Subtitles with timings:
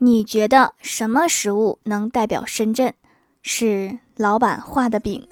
[0.00, 2.92] 你觉得什么食物能代表深圳？
[3.42, 5.26] 是老板画的饼。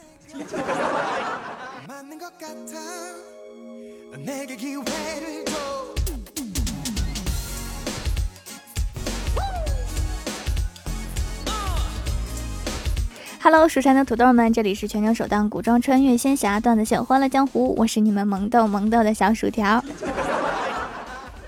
[13.41, 19.81] Hello，蜀山的土豆们，这里是全球首档古装穿越仙侠段子秀《欢乐江湖》，我是你们萌豆萌豆的小薯条。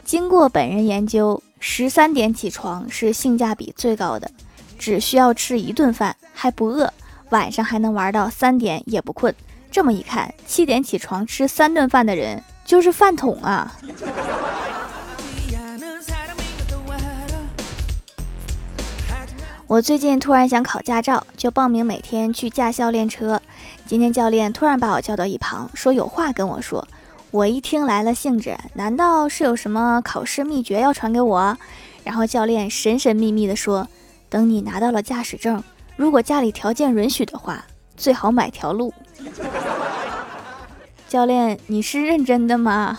[0.04, 4.30] 经过本人研究，十三点起床是性价比最高的，
[4.78, 6.92] 只需要吃一顿饭还不饿，
[7.30, 9.34] 晚上还能玩到三点也不困。
[9.70, 13.76] 这么一看，七点起床吃三顿饭的人就是饭桶啊！
[19.66, 23.42] 我最近突然想考驾照，就报名每天去驾校练车。
[23.84, 26.86] 今天教练突然把我叫到一旁，说有话跟我说。
[27.30, 31.56] 我一听来了兴致，难道是有什么考试秘诀要传给我？
[32.02, 33.86] 然后教练神神秘秘地说
[34.30, 35.62] ：“等你拿到了驾驶证，
[35.96, 37.62] 如果家里条件允许的话，
[37.98, 38.94] 最好买条路。”
[41.06, 42.98] 教练，你是认真的吗？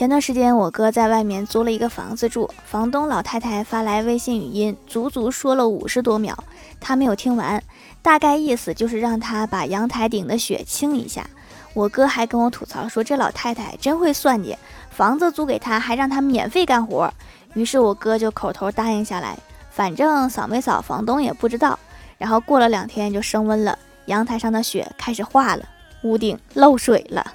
[0.00, 6.34] 前段时间，我哥在外面租了一个房子住，房东老太太发来微信语音，足足说了五十多秒，
[6.80, 7.62] 他没有听完，
[8.00, 11.28] 大概意思就是让他把阳台顶的雪清一下。
[11.74, 14.56] 我哥还跟我吐槽说，这老太太真会算计，
[14.88, 17.12] 房子租给他还让他免费干活。
[17.52, 19.36] 于是我哥就口头答应下来，
[19.70, 21.78] 反正扫没扫，房东也不知道。
[22.16, 25.68] 然后过了两天就升温了，阳台上的雪开始化了，
[26.04, 27.34] 屋顶漏水了。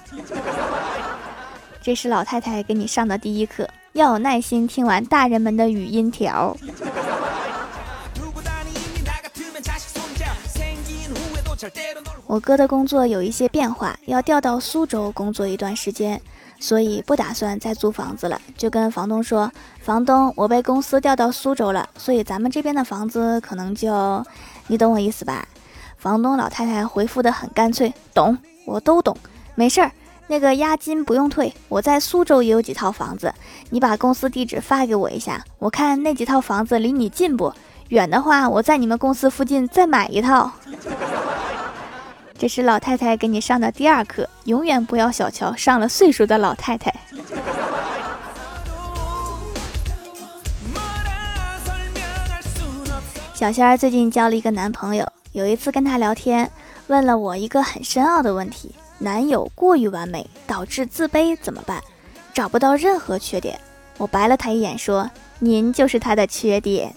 [1.86, 6.58] 这是老太太给你上的第一课，要有耐心听完大人们的语音条。
[12.26, 16.20] 我哥的工作有一些变化，要调到苏州工作一段时间，
[16.60, 24.26] 所以不打算再租房子了，就跟房东说：“房东，我被公司调到苏州了，所以咱们这边的房子可能就……
[24.66, 25.48] 你懂我意思吧？”
[26.00, 28.36] 房东老太太回复的很干脆：“懂，
[28.66, 29.16] 我都懂，
[29.54, 29.92] 没事儿。”
[30.28, 33.34] 那个押金不用退，我在苏州也有几套房子，
[33.70, 37.54] 你把公司地址发给我一下，我看那几套房子离你近不？
[37.90, 40.52] 远的话，我在你们公司附近再买一套。
[42.38, 46.92] 这是老太太给你上的第二课，永远不要小瞧上了岁数的老太太。
[53.36, 56.50] 小仙儿最近交了一个男朋友，有一次跟他聊天，
[56.88, 58.74] 问了我一个很深奥的问题。
[59.00, 61.82] 男友过于完美导致自卑怎么办？
[62.34, 63.60] 找不到任何缺点，
[63.98, 66.94] 我白了他一眼说：“您就是他的缺点。”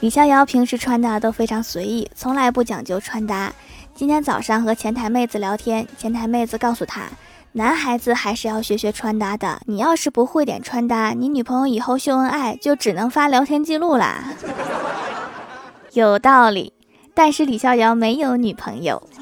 [0.00, 3.52] 李逍遥平时穿搭都非常随意，从来不讲究穿搭。
[3.94, 7.02] 今天早上和前台妹子聊天，前台妹子告诉他
[7.52, 9.60] ：“男孩子还是要学学穿搭的。
[9.66, 14.32] 你要是不会点穿搭，你女朋友以后秀恩爱就只能发聊天记录啦。”
[15.92, 16.72] 有道理，
[17.14, 19.02] 但是李逍遥没有女朋友。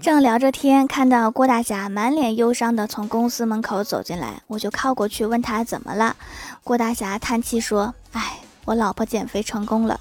[0.00, 6.14] 正聊着天，看到郭大侠满脸忧伤的从公司门口走进来，我就靠过去问他怎么了。
[6.62, 9.98] 郭大侠叹气说：“哎，我老婆减肥成功了。”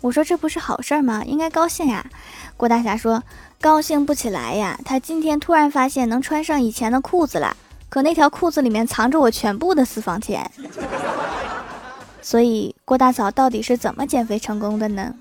[0.00, 1.22] 我说：“这不是好事吗？
[1.24, 2.04] 应该高兴呀。”
[2.56, 3.22] 郭大侠说
[3.60, 7.56] ：“高兴不起来呀，他今天突然发现能穿上以前的裤子了。”
[7.88, 10.50] 可那条裤子里面藏着我全部的私房钱，
[12.24, 15.14] 所以郭大嫂到底是怎么减肥成功的呢？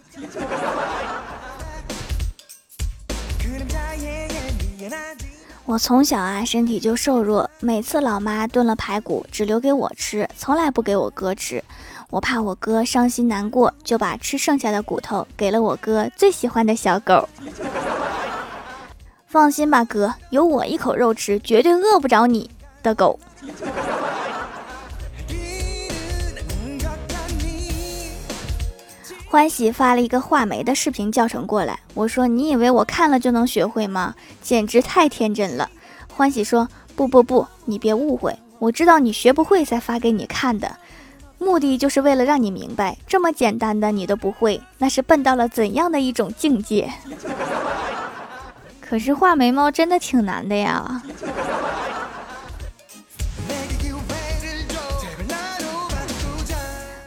[5.66, 11.62] 我从小啊身体就瘦弱，每次老妈炖了排骨只留给我吃，从来不给我哥吃。
[12.10, 17.28] 我怕我哥伤心难过，就把吃剩下的骨头给了我哥最喜欢的小狗。
[19.28, 22.50] 放心吧，哥，有我一口肉吃，绝对饿不着你。
[22.82, 23.20] 的狗，
[29.34, 31.80] 欢喜发了一个画眉的视频教程过来。
[31.96, 34.14] 我说：“你以为我看了就能学会吗？
[34.44, 35.68] 简直太天真了。”
[36.16, 40.78] 欢喜说：“不不不，你别误会，我知道你学不会才发给你看的，
[41.40, 46.88] 目的就是为了让你明白，这么简单的你都不会，那是笨到了怎样的一种境界。
[48.80, 51.02] 可是画眉毛真的挺难的呀。”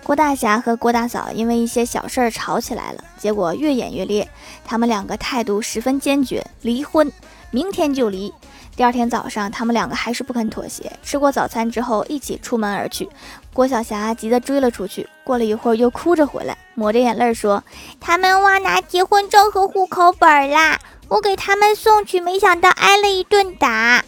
[0.07, 4.29] 郭大侠和郭大嫂因为一些小事儿吵起来了，结果越演越烈。
[4.65, 7.11] 他们两个态度十分坚决，离婚，
[7.51, 8.33] 明天就离。
[8.77, 10.93] 第二天早上，他们两个还是不肯妥协。
[11.03, 13.09] 吃过早餐之后，一起出门而去。
[13.53, 17.65] 郭晓霞急得追了出去，过了一会儿又哭着回来，抹着眼泪说
[17.99, 24.05] ：“他们忘拿结婚证和户口本啦，我给他们送去，没想到挨了一顿打。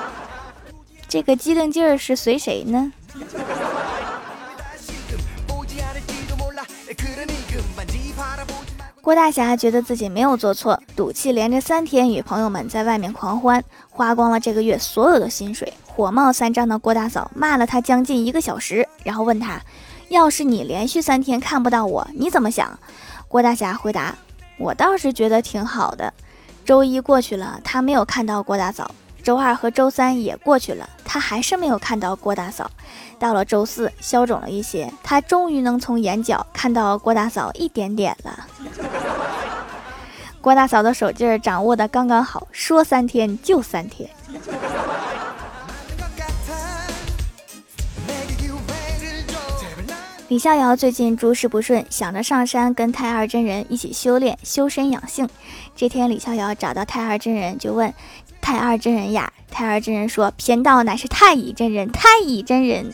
[1.08, 2.92] 这个机灵劲儿是随谁呢？”
[9.02, 13.60] 郭大侠觉得自己没有做错，赌气连着三天与朋友们在外面狂欢，
[13.90, 15.72] 花光了这个月所有的薪水。
[15.88, 19.60] 火冒三丈的郭大嫂骂了他将近一个小时，然后问他
[20.08, 22.78] ：“要是你连续三天看不到我，你怎么想？”
[23.26, 24.14] 郭大侠回答
[24.56, 26.14] ：“我倒是觉得挺好的。”
[26.64, 28.88] 周一过去了，他没有看到郭大嫂。
[29.22, 32.70] 周二和周三也过去了，他还是没有看到郭大嫂。
[33.18, 38.46] 到了周四，消肿了一些，他终于能从眼角看到郭大嫂一点点了。
[40.40, 44.10] 郭大嫂的手劲儿掌握的刚刚好，说三天就三天。
[50.32, 55.28] 李逍遥最近诸事不顺，想着上山跟太二真人一起修炼修身养性。
[55.76, 57.92] 这天，李逍遥找到太二真人，就问。
[58.40, 59.30] 太二真人呀！
[59.50, 62.90] 太二真人说：“贫道乃是太乙真人，太乙真人。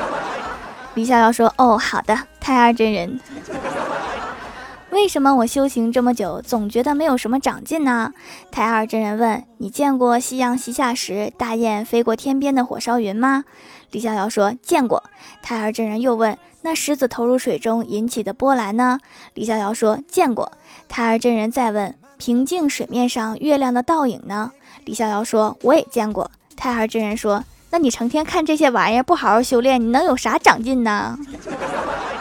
[0.94, 3.20] ”李逍遥说：“哦，好的，太二真人。
[4.90, 8.14] 为什么我修行这么久，总觉得没有什么长进呢？”
[8.50, 13.44] 太二真人问：“你见过夕阳西下时大雁飞过天边的火烧云吗？”
[13.90, 15.02] 李逍遥说：“见过。”
[15.42, 18.98] 太儿真人又问：“那狮子投入水中引起的波澜呢？”
[19.34, 20.52] 李逍遥说：“见过。”
[20.88, 24.52] 太儿真人再问：“平静水面上月亮的倒影呢？”
[24.84, 31.18] 李逍遥说：“我也见过。”太儿真人说：“那你成天看这些玩意儿，不好好修炼，你能有啥长进呢？”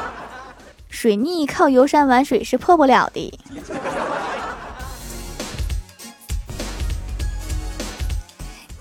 [0.90, 3.40] 水逆靠游山玩水是破不了的。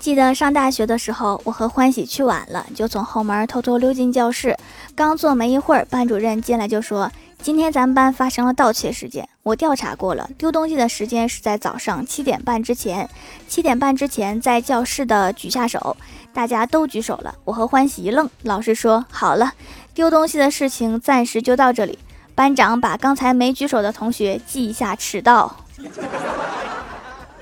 [0.07, 4.55] 记得上大学的时候，我和欢喜去晚了，就从后门偷偷溜进教室。
[4.95, 7.11] 刚坐没一会儿，班主任进来就说。
[7.41, 13.09] 今天咱们班发生了盗窃事件，我调查过了，丢东西的时间是在早上七点半之前。
[13.49, 15.97] 七点半之前在教室的举下手，
[16.33, 17.35] 大家都举手了。
[17.43, 19.51] 我和欢喜一愣，老师说：“好了，
[19.93, 21.99] 丢东西的事情暂时就到这里。”
[22.33, 25.53] 班长把刚才没举手的同学记一下迟到。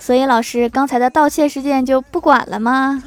[0.06, 3.02] 所以老师刚才的盗窃事件就不管了吗？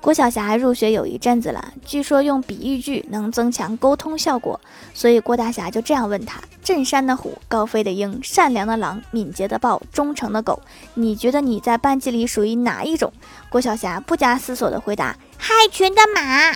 [0.00, 4.60] 郭晓霞入学有一阵子了，据说用比喻句能增强沟通效果，
[4.92, 10.60] 所以郭大侠就这样问他：镇山的虎，高飞的鹰，善良的狼，敏捷的豹，忠诚的狗，
[10.94, 13.12] 你觉得你在班级里属于哪一种？
[13.48, 16.52] 郭晓霞不加思索的回答：害群的马。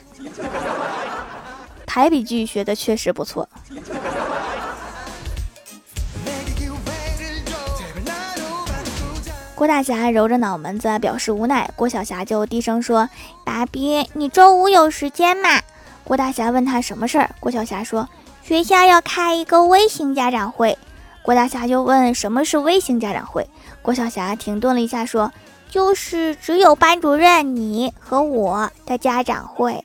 [1.94, 3.48] 排比句学的确实不错。
[9.54, 13.08] 郭大侠揉着脑门子表示无奈，郭晓霞就低声说
[13.46, 15.48] ：“爸比，你周五有时间吗？”
[16.02, 18.08] 郭大侠问他什么事儿，郭晓霞说
[18.42, 20.76] ：“学校要开一个微型家长会。”
[21.22, 23.48] 郭大侠就问：“什么是微型家长会？”
[23.82, 25.32] 郭晓霞停顿了一下说
[25.70, 29.84] ：“就是只有班主任你和我的家长会。”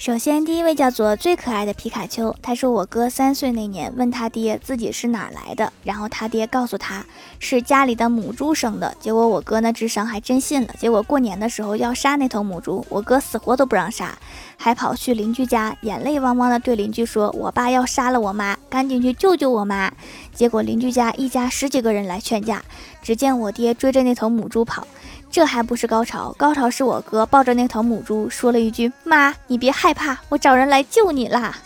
[0.00, 2.34] 首先，第一位叫做最可爱的皮卡丘。
[2.40, 7.04] 他说，我哥三岁那年问他爹自己是哪来的，然后他爹告诉他
[7.38, 8.96] 是家里的母猪生的。
[8.98, 10.74] 结果我哥那智商还真信了。
[10.78, 14.18] 结果过年的时候要杀那头母猪，我哥死活都不让杀，
[14.56, 19.92] 还跑去邻居家，眼泪汪汪的对邻居说：“我爸要杀了我妈，赶紧去救救我妈。”
[20.32, 22.62] 结果邻居家一家十几个人来劝架，
[23.02, 24.86] 只见我爹追着那头母猪跑。
[25.30, 31.56] 这还不是高潮，高潮是我哥抱着那头母猪说了一句：“妈，你别害怕，我找人来救你啦。”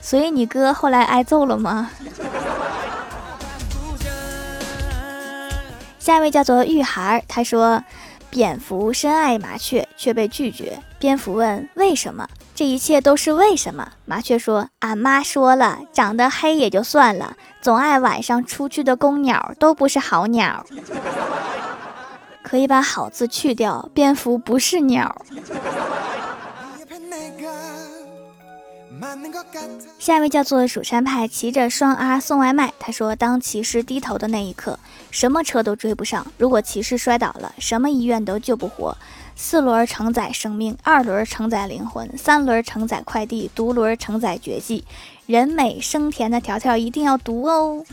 [0.00, 1.90] 所以你哥后来挨揍了吗？
[5.98, 7.82] 下一位叫做玉孩，他说
[8.28, 10.78] ：“蝙蝠深爱麻雀，却被拒绝。
[10.98, 12.28] 蝙蝠问为什么？
[12.54, 13.92] 这一切都是为什么？
[14.04, 20.66] 麻雀说：俺妈说了，长得黑也就算了，总爱晚上出去的公鸟都不是好鸟。”
[22.42, 25.24] 可以把“好”字去掉，蝙蝠不是鸟。
[29.98, 32.72] 下一位叫做蜀山派，骑着双 R 送外卖。
[32.78, 34.78] 他说：“当骑士低头的那一刻，
[35.10, 36.26] 什么车都追不上。
[36.36, 38.96] 如果骑士摔倒了，什么医院都救不活。
[39.36, 44.84] 四轮承载生命，二轮承载灵魂，三轮承载快递，独轮承载绝技。
[45.26, 47.84] 人美声甜的条条一定要读哦。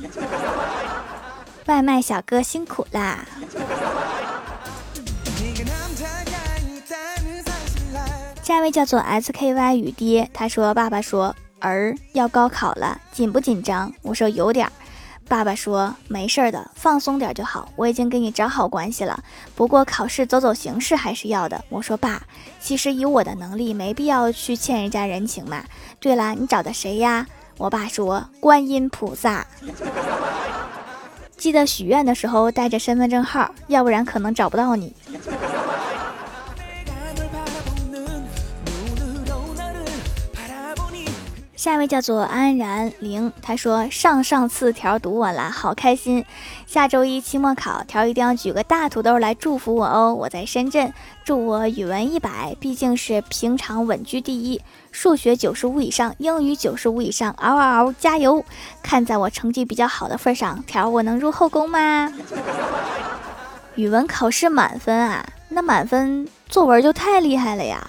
[1.68, 3.25] 外卖小哥辛苦啦。”
[8.46, 14.72] 下一位叫做 SKY 雨爹，他说：“爸爸说儿要高考了，紧不紧张？”我说：“有点。”
[15.28, 17.68] 爸爸说：“没事的，放松点就好。
[17.75, 19.20] 我已经给你找好关系了，
[19.56, 22.22] 不过考试走走形式还是要的。”我说：“爸，
[22.60, 25.64] 其实以我的能力，没必要去欠人家人情嘛。”
[26.00, 27.25] 对了，你找的谁呀？
[27.58, 29.44] 我爸说：“观音菩萨。
[31.36, 34.96] ”记得许愿的时候带着身份证号，要不然可能找不到你。
[41.66, 46.24] 下一位叫做安然玲，他说上上次条读我了，好开心。
[46.68, 50.14] 下周一期末考，条一定要举个大土豆来祝福我哦。
[50.14, 50.94] 我在深圳，
[51.24, 54.60] 祝我语文一百，毕竟是平常稳居第一；
[54.92, 58.46] 数学九十五以上，英语九十五以上，嗷嗷嗷，加油！
[58.84, 62.14] 看在我成绩比较好的份上，条我能入后宫吗？
[63.74, 67.84] 语文考试满分啊，那满分作文就太厉害了呀。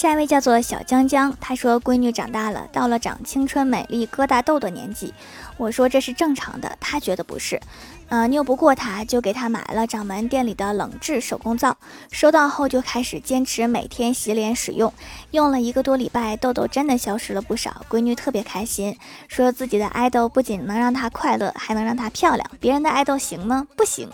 [0.00, 5.12] 下一位叫做小江江，他说闺女长大了，到了长青春美丽疙瘩痘的年纪。
[5.58, 7.60] 我说这是正常的，他觉得不是。
[8.08, 11.76] 呃，拗不过他，就给他买了掌门店里的冷制手工皂。
[12.10, 14.90] 收到后就开始坚持每天洗脸使用，
[15.32, 17.84] 用了一个多礼拜，痘痘真的消失了不少。
[17.90, 18.96] 闺女特别开心，
[19.28, 22.50] 说自己的爱豆不仅能让她快乐，还能让她漂亮。
[22.58, 23.66] 别人的爱豆行吗？
[23.76, 24.08] 不行。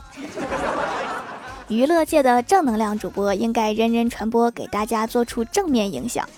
[1.69, 6.29] 娱乐界的正能量主播应该人人传播，给大家做出正面影响。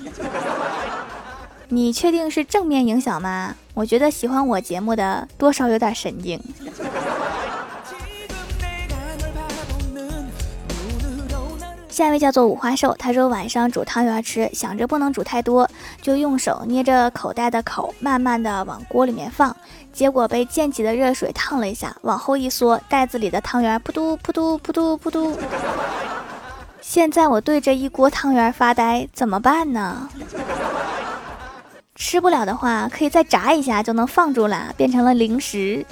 [1.68, 3.54] 你确定是正面影响吗？
[3.74, 6.40] 我觉得喜欢我节目的多少有点神经。
[11.98, 15.68] 下一位叫做五花兽，他说晚上煮汤圆吃，想着不能煮太多，
[16.00, 19.56] 就用手捏着口袋的口，慢慢的往锅里面放，
[19.92, 25.36] 结果被溅起的热水烫了一下，往后一缩，袋子里的汤圆噗嘟噗嘟噗嘟噗嘟。
[26.80, 30.08] 现在我对着一锅汤圆发呆，怎么办呢？
[31.96, 35.84] 吃不了的话，可以再炸一下就能放住了，变成了零食。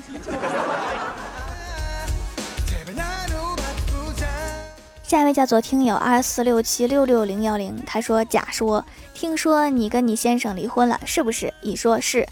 [5.07, 8.85] 下一位叫做听友二四六七六六零幺零，他说：“甲说，
[9.15, 12.27] 听说你跟你先生离婚了，是不是？”乙说：“是。”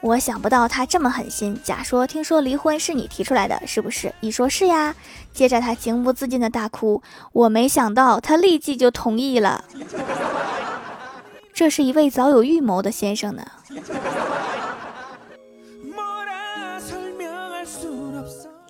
[0.00, 1.60] 我想不到他这么狠心。
[1.62, 4.94] 甲说：“听说离婚是你提出来的，是不是？”乙说：“是呀。”
[5.34, 7.02] 接着他情不自禁的大哭。
[7.32, 9.62] 我没想到他立即就同意了。
[11.52, 13.44] 这是一位早有预谋的先生呢。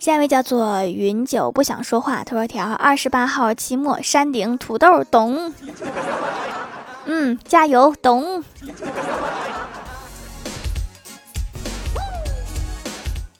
[0.05, 5.51] 下一位叫做云九不想说话，他说条二十八号期末山顶土豆懂，
[7.07, 8.45] 嗯，加油懂。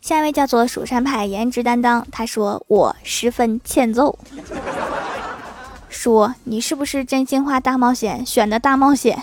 [0.01, 4.19] 下一位叫做蜀山派颜值担当，他说我十分欠揍，
[5.91, 9.23] 说你是不是真心话大冒险选的大冒险？